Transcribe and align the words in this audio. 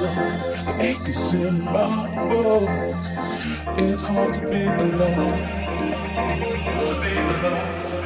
muscle, 0.00 0.14
the 0.66 0.74
ache 0.80 1.08
is 1.08 1.34
in 1.34 1.64
my 1.64 2.14
bones. 2.28 3.12
It's 3.78 4.02
hard 4.02 4.34
to 4.34 4.40
be 4.40 4.64
alone. 4.64 5.48
To 6.78 6.94
be 7.00 7.12
alone. 7.16 7.96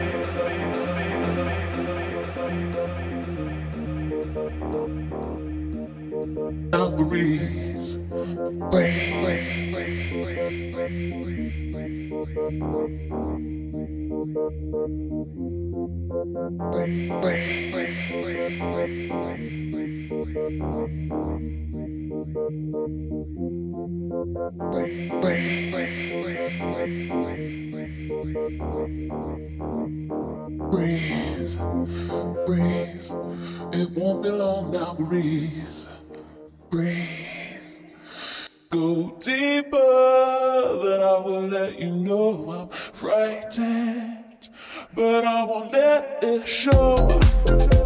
Now 6.71 6.91
breathe, 6.91 7.99
breathe, 8.71 9.23
breathe, 9.23 9.73
breathe, 9.73 10.11
breathe, 11.13 13.10
Breathe, 30.71 31.59
breathe. 32.47 33.11
It 33.73 33.91
won't 33.91 34.23
be 34.23 34.31
long 34.31 34.71
now. 34.71 34.95
Breathe, 34.95 35.87
breathe. 36.71 37.21
Go 38.71 39.19
deeper, 39.21 39.77
then 39.77 41.03
I 41.03 41.19
will 41.25 41.43
let 41.49 41.81
you 41.81 41.91
know 41.91 42.53
I'm 42.53 42.69
frightened, 42.69 44.20
but 44.95 45.25
I 45.25 45.45
won't 45.45 45.73
let 45.73 46.19
it 46.23 46.47
show. 46.47 47.80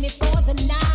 me 0.00 0.08
for 0.08 0.40
the 0.42 0.54
night. 0.66 0.89